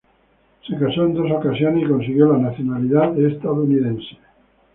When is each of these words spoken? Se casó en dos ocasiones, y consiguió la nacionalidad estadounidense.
Se 0.67 0.75
casó 0.79 1.05
en 1.05 1.13
dos 1.13 1.31
ocasiones, 1.31 1.83
y 1.83 1.87
consiguió 1.87 2.31
la 2.33 2.39
nacionalidad 2.39 3.15
estadounidense. 3.19 4.17